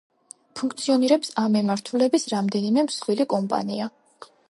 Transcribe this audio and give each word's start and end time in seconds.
ფუნქციონირებს 0.59 1.29
ამ 1.43 1.53
მიმართულების 1.57 2.27
რამდენიმე 2.35 2.89
მსხვილი 2.91 3.33
კომპანია. 3.37 3.93